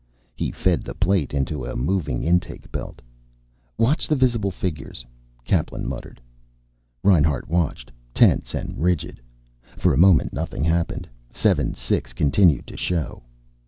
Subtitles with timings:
[0.33, 3.03] He fed the plate into a moving intake belt.
[3.77, 5.05] "Watch the visible figures,"
[5.45, 6.19] Kaplan muttered.
[7.03, 9.21] Reinhart watched, tense and rigid.
[9.77, 11.07] For a moment nothing happened.
[11.29, 13.21] 7 6 continued to show.